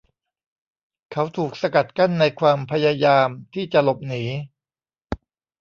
[1.11, 4.23] เขาถูกสกัดกั้นในความพยายามที่จะหลบหนี